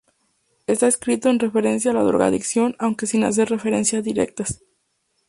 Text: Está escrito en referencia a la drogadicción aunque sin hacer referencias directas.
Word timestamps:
Está 0.65 0.87
escrito 0.87 1.29
en 1.29 1.37
referencia 1.37 1.91
a 1.91 1.93
la 1.93 2.01
drogadicción 2.01 2.75
aunque 2.79 3.05
sin 3.05 3.23
hacer 3.23 3.49
referencias 3.51 4.03
directas. 4.03 4.63